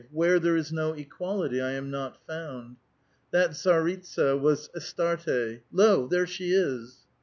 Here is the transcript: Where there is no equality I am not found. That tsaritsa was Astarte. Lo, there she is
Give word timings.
Where 0.11 0.39
there 0.39 0.55
is 0.57 0.71
no 0.73 0.93
equality 0.93 1.61
I 1.61 1.73
am 1.73 1.91
not 1.91 2.25
found. 2.25 2.77
That 3.29 3.51
tsaritsa 3.51 4.35
was 4.35 4.71
Astarte. 4.75 5.61
Lo, 5.71 6.07
there 6.07 6.25
she 6.25 6.53
is 6.53 7.05